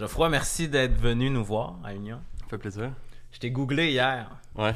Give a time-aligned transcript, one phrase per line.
[0.00, 2.22] Geoffroy, merci d'être venu nous voir à Union.
[2.40, 2.90] Ça fait plaisir.
[3.32, 4.30] Je t'ai googlé hier.
[4.54, 4.74] Ouais.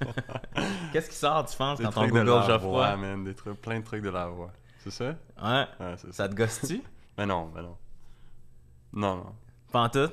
[0.92, 2.58] Qu'est-ce qui sort, tu penses, Des quand on de google la Geoffroy?
[2.58, 3.22] voix, man.
[3.22, 4.50] Des trucs, plein de trucs de la voix.
[4.80, 5.04] C'est ça?
[5.40, 5.66] Ouais.
[5.78, 6.08] Ouais, ça.
[6.10, 6.82] Ça te gosse-tu?
[7.16, 7.76] Ben non, ben non.
[8.94, 9.32] Non, non.
[9.70, 10.10] Pas en tout?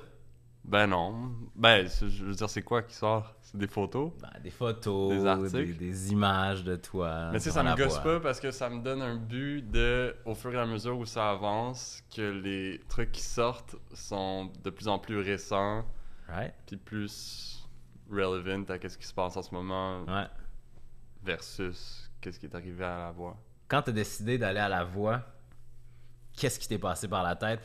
[0.64, 1.32] Ben non.
[1.56, 3.36] Ben, je veux dire, c'est quoi qui sort?
[3.42, 4.12] C'est des photos?
[4.22, 5.76] Ben, des photos, Des articles?
[5.78, 7.30] des images de toi.
[7.32, 10.16] Mais tu sais, ça me gosse pas parce que ça me donne un but de,
[10.26, 14.70] au fur et à mesure où ça avance, que les trucs qui sortent sont de
[14.70, 15.84] plus en plus récents,
[16.30, 16.54] Right?
[16.68, 17.68] puis plus
[18.10, 20.28] relevant à ce qui se passe en ce moment Ouais.
[21.24, 23.36] versus qu'est-ce qui est arrivé à la voix.
[23.68, 25.22] Quand t'as décidé d'aller à la voix,
[26.38, 27.62] qu'est-ce qui t'est passé par la tête?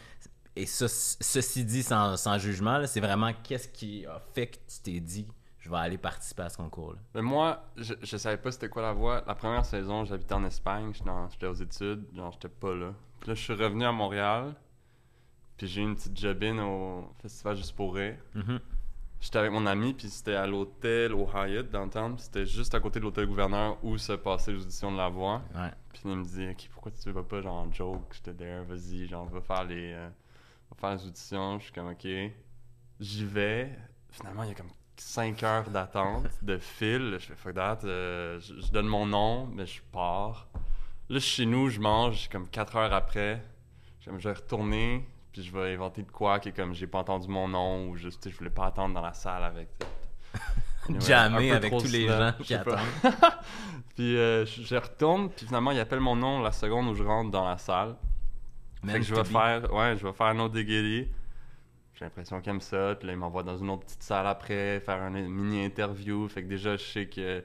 [0.57, 4.81] Et ce- ceci dit, sans, sans jugement, c'est vraiment qu'est-ce qui a fait que tu
[4.83, 5.27] t'es dit,
[5.59, 6.99] je vais aller participer à ce concours-là?
[7.15, 9.23] Mais moi, je, je savais pas c'était quoi la voix.
[9.27, 10.93] La première saison, j'habitais en Espagne,
[11.31, 12.95] j'étais aux études, genre j'étais pas là.
[13.21, 14.55] Puis là, je suis revenu à Montréal,
[15.57, 18.17] puis j'ai eu une petite jobine au festival Juste pour rire.
[18.35, 18.61] Mhm.
[19.21, 22.81] J'étais avec mon ami, puis c'était à l'hôtel au Hyatt downtown, puis c'était juste à
[22.81, 25.43] côté de l'hôtel gouverneur où se passaient les auditions de la voix.
[25.55, 25.71] Ouais.
[25.93, 29.07] Puis il me dit, ok, pourquoi tu vas pas genre en joke, j'étais there, vas-y,
[29.07, 30.09] genre va faire les, euh,
[30.71, 31.59] va faire les auditions.
[31.59, 32.07] Je suis comme ok,
[33.01, 33.77] j'y vais.
[34.11, 37.17] Finalement, il y a comme 5 heures d'attente de fil.
[37.19, 40.49] Je fais fuck that, euh, je, je donne mon nom, mais je pars.
[41.09, 43.43] Là, chez nous, je mange comme 4 heures après.
[44.01, 47.29] Je vais retourner, puis je vais inventer de quoi qui est comme j'ai pas entendu
[47.29, 49.69] mon nom ou juste, tu sais, je voulais pas attendre dans la salle avec.
[50.89, 52.79] Anyway, Jamais avec tous les gens qui attendent.
[53.97, 57.03] Puis euh, je, je retourne, puis finalement, il appelle mon nom la seconde où je
[57.03, 57.97] rentre dans la salle.
[58.87, 61.11] Fait que je vais faire, ouais, je vais faire un autre dégueulé.
[61.95, 64.81] J'ai l'impression qu'il aime ça, puis là, il m'envoie dans une autre petite salle après,
[64.81, 66.29] faire une mini-interview.
[66.29, 67.43] Fait que déjà, je sais que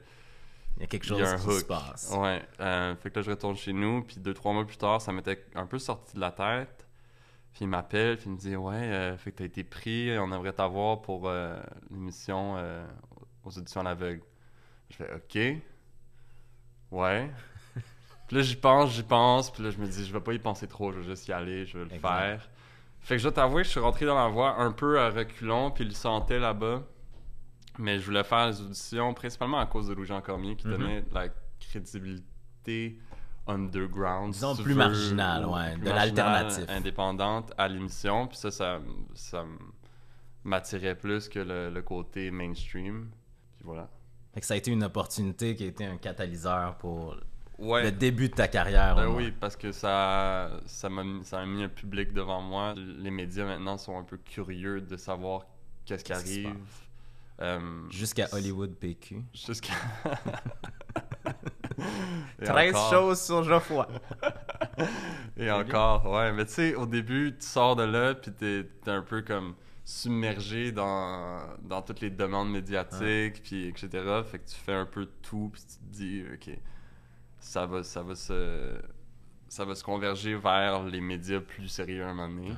[0.76, 1.60] Il y a quelque chose y a un qui hook.
[1.60, 2.12] se passe.
[2.16, 5.00] Ouais, euh, fait que là, je retourne chez nous, puis deux, trois mois plus tard,
[5.00, 6.86] ça m'était un peu sorti de la tête.
[7.54, 10.32] Puis il m'appelle, puis il me dit Ouais, euh, fait que t'as été pris, on
[10.32, 11.58] aimerait t'avoir pour euh,
[11.90, 12.86] l'émission euh,
[13.44, 14.22] aux auditions à l'aveugle.
[14.90, 15.62] Je fais Ok.
[16.90, 17.30] Ouais.
[18.26, 20.38] Puis là, j'y pense, j'y pense, puis là, je me dis Je vais pas y
[20.38, 22.08] penser trop, je vais juste y aller, je vais le Exact.
[22.08, 22.48] faire.
[23.00, 25.10] Fait que je dois t'avouer que je suis rentré dans la voie un peu à
[25.10, 26.82] reculons, puis il le sentait là-bas.
[27.78, 30.72] Mais je voulais faire les auditions principalement à cause de Louis-Jean Cormier qui Mhm.
[30.78, 31.28] donnait la
[31.58, 32.98] crédibilité
[33.46, 34.32] underground.
[34.32, 36.64] Disons si tu plus veux, marginale, ou ouais, plus de marginale, l'alternatif.
[36.70, 38.26] indépendante à l'émission.
[38.28, 38.78] Puis ça, ça,
[39.14, 39.44] ça
[40.44, 43.10] m'attirait plus que le, le côté mainstream.
[43.56, 43.88] Puis voilà.
[44.34, 47.16] Fait que ça a été une opportunité qui a été un catalyseur pour
[47.62, 47.84] Ouais.
[47.84, 48.96] le début de ta carrière.
[48.96, 52.74] Ben oui, parce que ça, ça m'a ça a mis un public devant moi.
[52.76, 55.46] Les médias maintenant sont un peu curieux de savoir
[55.84, 56.56] qu'est-ce qui arrive.
[57.40, 59.22] Euh, Jusqu'à Hollywood PQ.
[59.32, 59.74] Jusqu'à.
[62.40, 62.90] Et 13 encore.
[62.90, 63.88] choses sur Geoffroy.
[65.36, 66.32] Et encore, ouais.
[66.32, 69.54] Mais tu sais, au début, tu sors de là, puis t'es t'es un peu comme
[69.84, 73.88] submergé dans, dans toutes les demandes médiatiques, puis etc.
[74.30, 76.50] Fait que tu fais un peu tout, puis tu te dis, OK,
[77.42, 78.80] ça va, ça va se...
[79.48, 82.50] Ça va se converger vers les médias plus sérieux à un moment donné.
[82.52, 82.56] Ouais.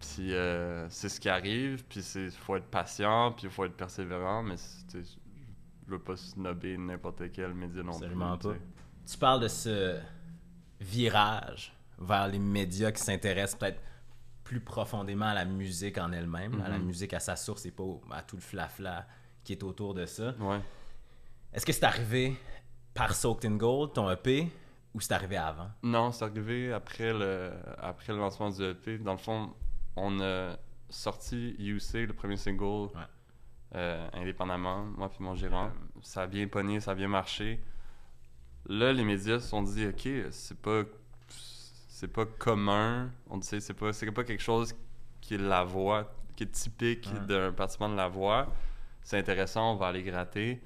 [0.00, 3.76] Puis euh, c'est ce qui arrive, puis il faut être patient, puis il faut être
[3.76, 4.56] persévérant, mais
[4.92, 4.98] je
[5.86, 8.48] veux pas snobber n'importe quel média non Absolument plus.
[8.48, 8.56] pas.
[9.06, 9.96] tu parles de ce
[10.80, 13.80] virage vers les médias qui s'intéressent peut-être
[14.42, 16.86] plus profondément à la musique en elle-même, à la Mhm.
[16.86, 19.06] musique à sa source et pas à tout le flafla
[19.44, 20.34] qui est autour de ça.
[20.40, 20.60] Ouais.
[21.52, 22.36] Est-ce que c'est arrivé
[22.94, 24.50] par Soaked in Gold, ton EP,
[24.94, 25.70] ou c'est arrivé avant?
[25.82, 28.98] Non, c'est arrivé après le, après le lancement du EP.
[28.98, 29.52] Dans le fond,
[29.96, 30.56] on a
[30.88, 33.00] sorti UC, le premier single, Ouais.
[33.76, 35.70] euh, indépendamment, moi puis mon gérant.
[36.02, 37.60] Ça a bien pogné, ça a bien marché.
[38.66, 40.82] Là, les médias se sont dit, OK, c'est pas,
[41.28, 43.10] c'est pas commun.
[43.28, 44.74] On dit, c'est pas, c'est pas quelque chose
[45.20, 47.26] qui est la voix, qui est typique Ouais.
[47.26, 48.52] d'un bâtiment de la voix.
[49.02, 50.62] C'est intéressant, on va aller gratter.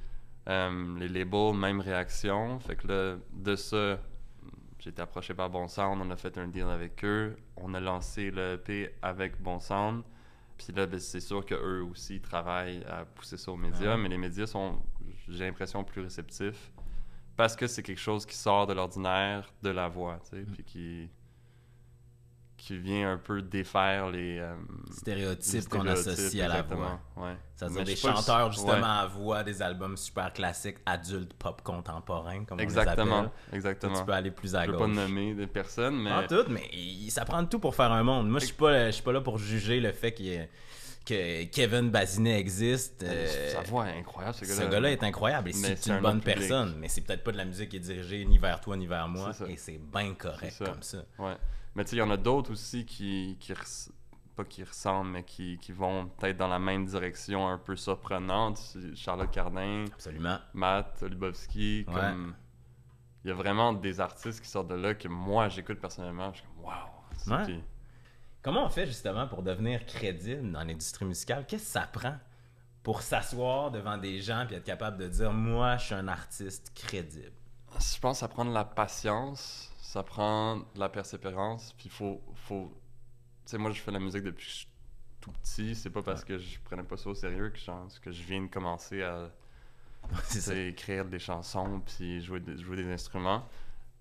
[0.49, 2.59] Euh, les labels, même réaction.
[2.61, 3.99] Fait que là, de ça,
[4.79, 7.81] j'ai été approché par Bon Sound, on a fait un deal avec eux, on a
[7.81, 10.03] lancé le EP avec Bon Sound.
[10.57, 13.97] Puis là, ben, c'est sûr qu'eux aussi travaillent à pousser ça aux médias, Ouais.
[14.03, 14.81] mais les médias sont,
[15.29, 16.73] j'ai l'impression, plus réceptifs
[17.37, 20.65] parce que c'est quelque chose qui sort de l'ordinaire de la voix, tu sais, puis
[20.65, 21.09] qui,
[22.59, 24.53] qui vient un peu défaire les, euh,
[24.91, 27.27] Stéréotypes qu'on associe à la exactement, voix.
[27.29, 27.37] Ouais.
[27.55, 28.83] C'est-à-dire des je si- chanteurs justement ouais.
[28.83, 33.31] à voix des albums super classiques, adultes, pop contemporains, comme on les Exactement, appelle.
[33.53, 33.99] exactement.
[33.99, 34.87] Tu peux aller plus à Je veux gauche.
[34.87, 36.69] pas nommer des personnes, mais En tout, mais
[37.09, 38.29] ça prend tout pour faire un monde.
[38.29, 40.51] Moi, je suis pas, je suis pas là pour juger le fait qu'il ait-
[41.07, 43.03] que Kevin Bazinet existe.
[43.03, 44.71] euh, sa voix est incroyable, ce ce gars-là.
[44.71, 46.39] gars-là est incroyable et c'est une un bonne autre public.
[46.49, 48.87] personne, mais c'est peut-être pas de la musique qui est dirigée ni vers toi ni
[48.87, 50.65] vers moi et c'est bien correct ça.
[50.67, 50.99] comme ça.
[51.19, 51.37] Ouais.
[51.79, 53.91] Mais tu sais, il y en a d'autres aussi qui, qui res-
[54.35, 58.61] pas qui ressemblent, mais qui, qui vont peut-être dans la même direction un peu surprenante.
[58.97, 60.39] Charlotte Cardin, Absolument.
[60.55, 61.95] Matt Olubowski, Ouais.
[61.95, 62.35] comme...
[63.25, 66.33] Il y a vraiment des artistes qui sortent de là que moi, j'écoute personnellement.
[66.33, 67.47] Je suis comme, wow!
[67.47, 67.61] Ouais.
[68.43, 71.45] Comment on fait justement pour devenir crédible dans l'industrie musicale?
[71.47, 72.17] Qu'est-ce que ça prend
[72.83, 76.73] pour s'asseoir devant des gens et être capable de dire Moi, je suis un artiste
[76.75, 77.33] crédible?
[77.75, 81.93] Je pense que ça prend de la patience, ça prend de la persévérance, puis il
[81.93, 82.21] faut...
[82.35, 82.73] faut...
[83.45, 84.69] Tu sais, moi, je fais de la musique depuis que je suis
[85.21, 85.75] tout petit.
[85.75, 88.43] C'est pas parce que je prenais pas ça au sérieux que, genre, que je viens
[88.43, 89.31] de commencer à
[90.25, 93.45] C'est écrire des chansons puis jouer des, jouer des instruments.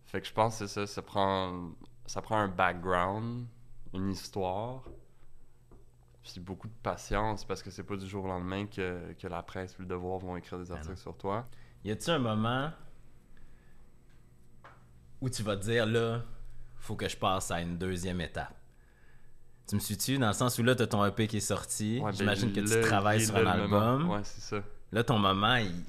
[0.05, 1.71] Fait que je pense que c'est ça, ça prend,
[2.05, 3.45] ça prend un background,
[3.93, 4.83] une histoire,
[6.23, 9.43] puis beaucoup de patience parce que c'est pas du jour au lendemain que, que la
[9.43, 11.01] presse et le devoir vont écrire des articles non.
[11.01, 11.47] sur toi.
[11.83, 12.71] Y a-tu un moment
[15.21, 16.21] où tu vas te dire là,
[16.77, 18.53] faut que je passe à une deuxième étape?
[19.67, 20.17] Tu me suis-tu?
[20.17, 22.61] Dans le sens où là, t'as ton EP qui est sorti, Ouais, ben, j'imagine que
[22.61, 23.81] tu travailles sur un le moment.
[23.93, 24.09] album.
[24.11, 24.63] Ouais, c'est ça.
[24.91, 25.83] Là, ton moment, il.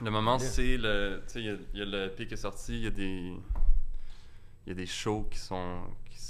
[0.00, 1.20] Le moment, c'est le.
[1.26, 2.86] Tu sais, il y a- il y, a le EP qui est sorti, il y
[2.86, 3.32] a des.
[4.64, 5.82] Il y a des shows qui sont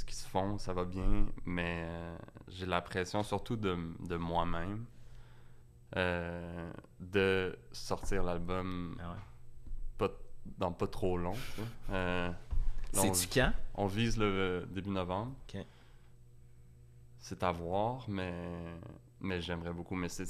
[0.07, 2.17] qui se font, ça va bien, mais euh,
[2.49, 3.77] j'ai la pression surtout de,
[4.09, 4.87] de moi-même
[5.97, 9.17] euh, de sortir l'album Ah ouais.
[10.57, 11.37] Dans pas trop long.
[11.91, 12.31] Euh,
[12.93, 13.53] C'est-tu quand?
[13.75, 15.35] on vise le début novembre.
[17.19, 18.33] C'est à voir, mais,
[19.21, 19.95] mais j'aimerais beaucoup.
[19.95, 20.27] Mais c'est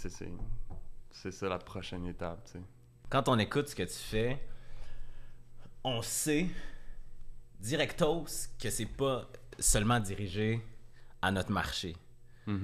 [1.30, 2.48] ça la prochaine étape.
[3.08, 4.42] quand on écoute ce que tu fais,
[5.84, 6.48] on sait
[7.60, 8.24] directos
[8.60, 9.26] que c'est pas
[9.58, 10.60] seulement dirigé
[11.22, 11.96] à notre marché.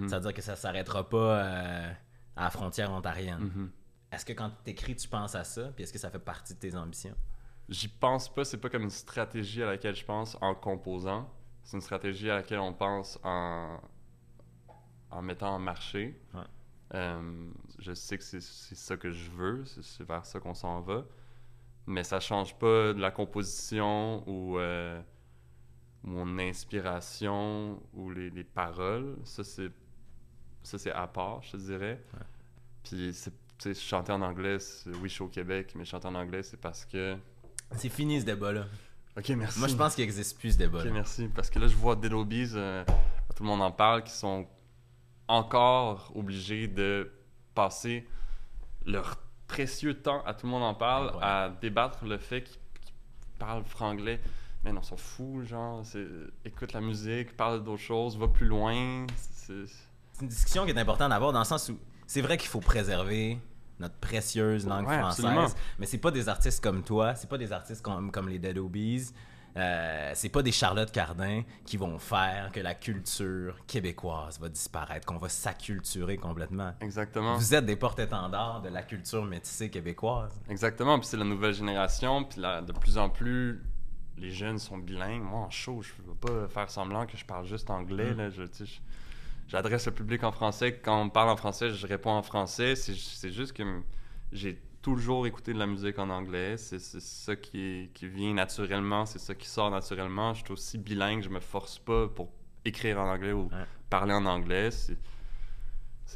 [0.09, 1.93] C'est-à-dire que ça s'arrêtera pas euh,
[2.37, 3.41] à la frontière ontarienne.
[3.55, 3.71] Mhm.
[4.11, 5.65] Est-ce que quand tu écris, tu penses à ça?
[5.75, 7.15] Puis est-ce que ça fait partie de tes ambitions?
[7.69, 11.31] J'y pense pas, c'est pas comme une stratégie à laquelle je pense en composant.
[11.63, 13.79] C'est une stratégie à laquelle on pense en,
[15.11, 16.21] en mettant en marché.
[16.35, 16.41] Ouais.
[16.95, 21.05] Euh, je sais que c'est ça que je veux, c'est- vers ça qu'on s'en va.
[21.87, 25.01] Mais ça change pas de la composition ou euh,
[26.03, 29.17] mon inspiration ou les, les paroles.
[29.25, 29.71] Ça, c'est
[30.63, 32.03] ça c'est à part, je te dirais.
[32.85, 36.43] Puis, tu sais, chanter en anglais, oui, je suis au Québec, mais chanter en anglais,
[36.43, 37.17] c'est parce que
[37.77, 38.67] C'est fini ce débat-là.
[39.17, 39.59] Ok, merci.
[39.59, 40.81] Moi, je pense qu'il n'existe plus ce débat.
[40.81, 41.29] Ok, merci.
[41.35, 42.85] Parce que là, je vois Dead Obies, euh,
[43.37, 44.47] tout le monde en parle, qui sont
[45.29, 47.11] encore obligés de
[47.55, 48.07] passer
[48.87, 49.17] leur
[49.47, 52.59] précieux temps, à tout le monde en parle, à débattre le fait qu'ils
[53.39, 54.21] parlent franglais.
[54.65, 55.83] Mais non, ils sont fous, genre.
[56.45, 59.07] Écoute la musique, parle d'autres choses, va plus loin.
[59.17, 59.67] C'est-
[60.13, 62.61] C'est une discussion qui est importante d'avoir dans le sens où c'est vrai qu'il faut
[62.61, 63.39] préserver
[63.81, 65.49] notre précieuse langue Ouais, française, absolument.
[65.79, 68.57] mais c'est pas des artistes comme toi, c'est pas des artistes comme, comme les Dead
[68.59, 69.13] Obies,
[69.57, 75.07] euh, c'est pas des Charlotte Cardin qui vont faire que la culture québécoise va disparaître,
[75.07, 76.73] qu'on va s'acculturer complètement.
[76.81, 77.37] Exactement.
[77.37, 80.33] Vous êtes des porte-étendards de la culture métissée québécoise.
[80.49, 83.63] Exactement, puis c'est la nouvelle génération, puis de plus en plus,
[84.19, 85.23] les jeunes sont bilingues.
[85.23, 88.13] Moi, en show, je veux pas faire semblant que je parle juste anglais.
[88.13, 88.17] Mm.
[88.19, 88.43] Là, je-
[89.49, 90.79] j'adresse le public en français.
[90.81, 92.75] Quand on me parle en français, je réponds en français.
[92.77, 93.63] C'est, juste que
[94.33, 96.57] j'ai toujours écouté de la musique en anglais.
[96.57, 100.35] C'est, ça qui, vient naturellement, c'est ça qui sort naturellement.
[100.35, 102.31] Je suis aussi bilingue, je me force pas pour
[102.65, 103.65] écrire en anglais ou Ouais.
[103.91, 104.71] parler en anglais.
[104.71, 104.97] C'est,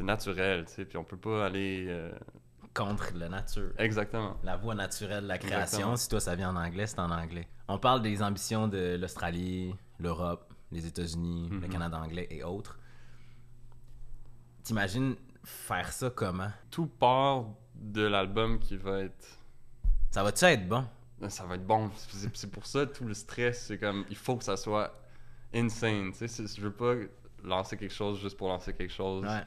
[0.05, 1.87] naturel, tu sais, puis on peut pas aller...
[1.89, 2.13] euh,
[2.75, 3.71] Contre la nature.
[3.79, 4.37] Exactement.
[4.45, 5.97] La voie naturelle de la création, Exactement.
[5.97, 7.49] si toi ça vient en anglais, c'est en anglais.
[7.67, 11.69] On parle des ambitions de l'Australie, l'Europe, les États-Unis, le Mhm.
[11.69, 12.79] Canada anglais et autres.
[14.69, 16.51] T'imagines faire ça comment?
[16.71, 19.39] tout part de l'album qui va être.
[20.11, 20.85] Ça va-tu être bon?
[21.31, 21.91] Ça va être bon.
[22.35, 24.05] C'est pour ça, tout le stress, c'est comme.
[24.11, 24.93] Il faut que ça soit
[25.55, 26.13] insane.
[26.13, 26.97] Tu sais, je veux pas
[27.43, 29.25] lancer quelque chose juste pour lancer quelque chose.
[29.25, 29.41] Ouais.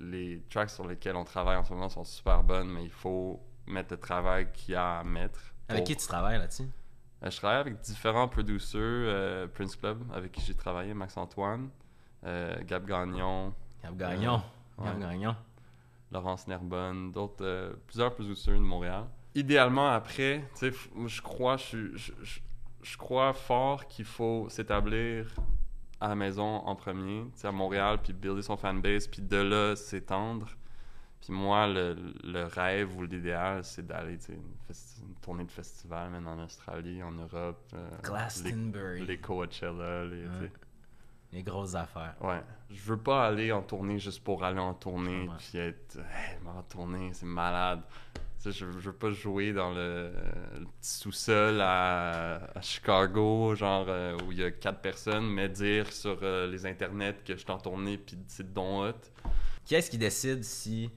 [0.00, 3.42] Les tracks sur lesquels on travaille en ce moment sont super bonnes, mais il faut
[3.66, 5.52] mettre le travail qu'il y a à mettre.
[5.68, 6.70] Avec qui tu travailles là-dessus?
[7.22, 11.68] Euh, je travaille avec différents producers, euh, Prince Club, avec qui j'ai travaillé, Max-Antoine,
[12.24, 13.52] euh, Gab Gagnon,
[13.82, 14.42] Gab Gagnon.
[14.78, 15.36] Gagnon.
[16.10, 19.04] Laurence Nerbonne, d'autres, euh, plusieurs producers de Montréal.
[19.34, 22.40] Idéalement, après, je crois, je, je, je-
[22.82, 25.26] je crois fort qu'il faut s'établir
[26.00, 29.36] à la maison en premier, tu sais, à Montréal, puis builder son fanbase, puis de
[29.36, 30.48] là s'étendre.
[31.20, 35.50] Puis moi, le, le rêve ou l'idéal, c'est d'aller, tu sais, une, une tournée de
[35.52, 37.62] festival, même en Australie, en Europe.
[37.74, 39.06] euh, les, Glastonbury.
[39.06, 40.40] les Coachella, les, tu sais.
[40.40, 40.52] Ouais.
[41.32, 42.14] Les grosses affaires.
[42.20, 42.42] Ouais.
[42.70, 45.34] Je veux pas aller en tournée juste pour aller en tournée Ouais.
[45.38, 47.80] puis être hey, en tournée, c'est malade.
[48.42, 50.12] Tu sais, je, je veux pas jouer dans le,
[50.58, 55.48] le petit sous-sol à, à Chicago, genre euh, où il y a quatre personnes, mais
[55.48, 58.92] dire sur euh, les internets que je suis en tournée puis c'est don hot.
[59.64, 60.90] Qui est-ce qui décide si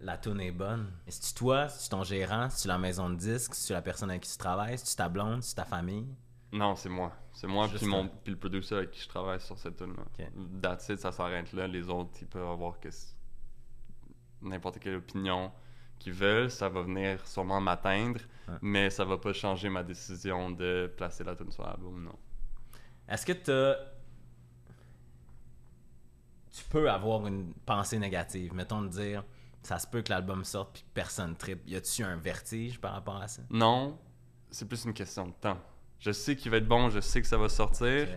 [0.00, 0.90] la tune est bonne?
[1.06, 4.32] Est-ce toi, c'est ton gérant, c'est la maison de disques, c'est la personne avec qui
[4.32, 6.06] tu travailles, c'est ta blonde, c'est ta famille?
[6.52, 7.12] Non, c'est moi.
[7.32, 10.02] C'est moi puis mon puis le producer avec qui je travaille sur cette tune là.
[10.02, 10.26] Ok.
[10.60, 11.66] That's it, ça s'arrête là.
[11.66, 12.88] Les autres, ils peuvent avoir que
[14.42, 15.50] n'importe quelle opinion
[15.98, 18.54] qu'ils veulent, ça va venir sûrement m'atteindre, Ouais.
[18.60, 22.18] mais ça va pas changer ma décision de placer la tune sur l'album, non.
[23.08, 23.76] Est-ce que t'as...
[26.50, 29.24] Tu peux avoir une pensée négative, mettons de dire,
[29.62, 31.62] ça se peut que l'album sorte puis personne tripe.
[31.68, 33.42] Y a-tu un vertige par rapport à ça?
[33.48, 33.96] Non,
[34.50, 35.58] c'est plus une question de temps.
[36.02, 38.08] Je sais qu'il va être bon, je sais que ça va sortir.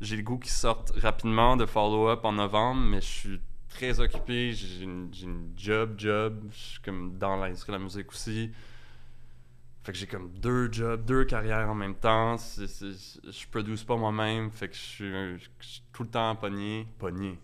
[0.00, 4.52] J'ai le goût qu'il sorte rapidement de follow-up en novembre, mais je suis très occupé.
[4.52, 5.10] J'ai une,
[5.54, 6.48] job, job.
[6.50, 8.50] Je suis comme dans l'industrie de la musique aussi.
[9.84, 12.38] Fait que j'ai comme deux jobs, deux carrières en même temps.
[12.38, 14.50] C'est- c'est- je produce pas moi-même.
[14.50, 16.86] Fait que je suis, je suis tout le temps pogné.
[16.98, 17.38] Pogné.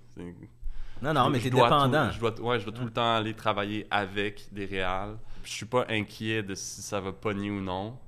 [1.02, 2.06] Non, non, mais t'es dépendant.
[2.08, 5.18] tout- je dois, ouais, je dois tout le temps aller travailler avec des réals.
[5.44, 7.98] Je suis pas inquiet de si ça va pogner ou non.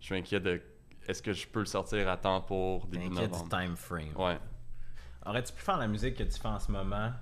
[0.00, 0.62] Je suis inquiet de
[1.06, 3.48] est-ce que je peux le sortir à temps pour début T'inquiète du novembre?
[3.58, 4.16] time frame.
[4.16, 4.38] Ouais.
[5.26, 7.12] Aurais-tu pu faire la musique que tu fais en ce moment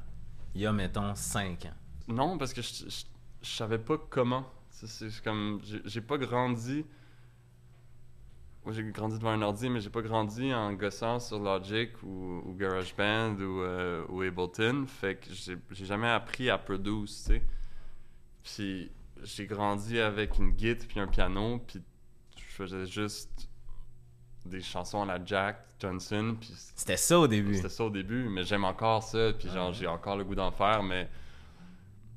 [0.55, 1.75] il y a, mettons, 5 ans?
[2.09, 3.05] Non, parce que je, je,
[3.43, 4.47] je savais pas comment.
[4.71, 5.61] C'est- comme.
[5.85, 6.85] J'ai pas grandi.
[8.65, 12.43] Moi, j'ai grandi devant un ordi, mais j'ai pas grandi en gossant sur Logic ou,
[12.45, 14.85] ou GarageBand ou, euh, ou Ableton.
[14.87, 17.43] Fait que j'ai j'ai jamais appris à produire, tu sais.
[18.43, 18.91] Puis
[19.23, 21.83] j'ai grandi avec une guitare puis un piano, puis
[22.37, 23.48] je faisais juste
[24.49, 26.37] des chansons à la Jack Johnson,
[26.75, 27.55] C'était ça au début.
[27.55, 30.51] c'était ça au début, mais j'aime encore ça, puis genre j'ai encore le goût d'en
[30.51, 31.09] faire, mais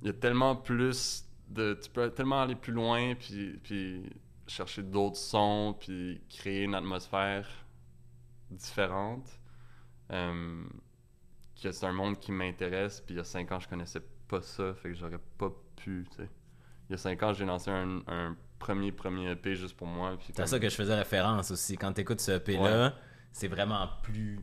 [0.02, 1.78] il y a tellement plus de.
[1.82, 4.04] Tu peux tellement aller plus loin, puis, puis
[4.48, 7.48] chercher d'autres sons, puis créer une atmosphère
[8.50, 9.28] différente.
[10.12, 10.64] euh,
[11.62, 14.42] que c'est un monde qui m'intéresse, puis il y a cinq ans, je connaissais pas
[14.42, 16.30] ça, fait que j'aurais pas pu, tu sais.
[16.90, 20.18] Il y a cinq ans, j'ai lancé un, un premier, premier EP juste pour moi.
[20.26, 21.76] C'est à ça que je faisais référence aussi.
[21.78, 22.94] Quand t'écoutes ce EP-là,
[23.34, 24.40] c'est vraiment plus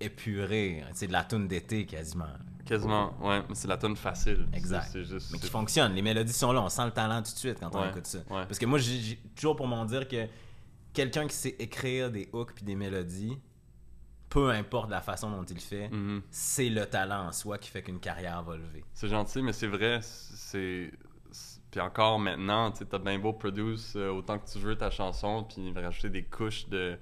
[0.00, 0.84] épuré.
[0.94, 2.26] C'est de la tune d'été quasiment.
[2.64, 4.46] Quasiment, ouais, mais c'est la tonne facile.
[4.52, 4.82] Exact.
[4.82, 5.30] C'est- C'est juste.
[5.32, 5.94] Mais qui fonctionne.
[5.94, 6.60] Les mélodies sont là.
[6.62, 8.18] On sent le talent tout de suite quand on écoute ça.
[8.18, 8.44] ouais.
[8.46, 10.26] Parce que moi, j'ai j'ai toujours pour m'en dire que
[10.92, 13.38] quelqu'un qui sait écrire des hooks puis des mélodies,
[14.28, 16.20] peu importe la façon dont il le fait, Mhm.
[16.30, 18.84] c'est le talent en soi qui fait qu'une carrière va lever.
[18.92, 20.00] C'est gentil, mais c'est vrai.
[20.02, 20.90] C'est.
[21.78, 25.44] Puis encore maintenant, tu t'as bien beau produce euh, autant que tu veux ta chanson,
[25.44, 26.98] puis rajouter des couches de,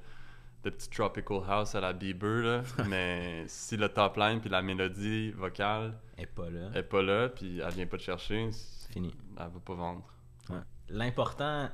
[0.65, 2.63] de petit tropical house à la Bieber, là.
[2.87, 6.69] mais si le top line puis la mélodie vocale Et pas là.
[6.75, 9.17] est pas là, puis elle vient pas te chercher, c'est- Fini.
[9.39, 10.03] elle va pas vendre.
[10.51, 10.57] Ouais.
[10.91, 11.71] L'important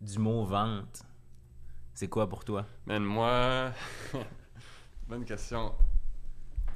[0.00, 1.02] du mot vente,
[1.92, 2.64] c'est quoi pour toi?
[2.86, 3.72] Man, moi.
[5.06, 5.74] Bonne question.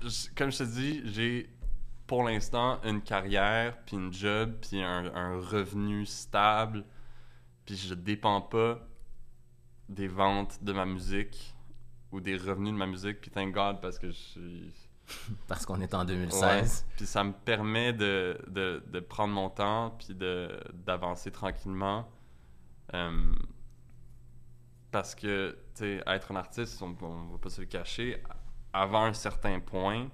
[0.03, 1.49] Je- Comme je te dis, j'ai
[2.09, 6.85] pour l'instant une carrière, puis une job, puis un, un revenu stable,
[7.65, 8.81] puis je dépends pas
[9.89, 11.55] des ventes de ma musique
[12.11, 14.73] ou des revenus de ma musique, puis thank God parce que je suis.
[15.49, 16.07] Parce qu'on est en Ouais.
[16.07, 16.87] 2016.
[16.97, 22.07] Puis ça me permet de, de, de prendre mon temps, puis d'avancer tranquillement.
[22.93, 23.33] Euh,
[24.91, 28.23] parce que, tu sais, être un artiste, on, on va pas se le cacher,
[28.73, 30.09] avant un certain point,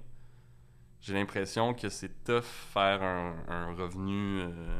[1.01, 4.79] j'ai l'impression que c'est tough faire un, un revenu euh,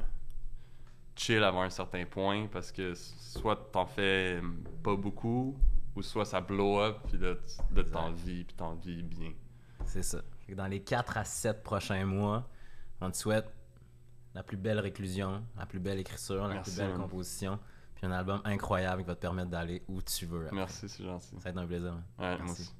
[1.15, 4.41] chill avant un certain point, parce que soit t'en fais
[4.83, 5.55] pas beaucoup,
[5.95, 7.35] ou soit ça blow up, puis là,
[7.91, 9.31] t'en vis, puis t'en vis bien.
[9.85, 10.19] C'est ça.
[10.49, 12.47] Dans les 4 à 7 prochains mois,
[13.01, 13.47] on te souhaite
[14.33, 17.01] la plus belle réclusion, la plus belle écriture, la Merci, plus belle man.
[17.01, 17.59] composition,
[17.95, 20.45] puis un album incroyable qui va te permettre d'aller où tu veux.
[20.45, 20.55] après.
[20.55, 21.27] Merci, c'est gentil.
[21.37, 21.93] Ça va être un plaisir.
[21.93, 22.03] moi
[22.37, 22.51] Merci.
[22.51, 22.73] aussi.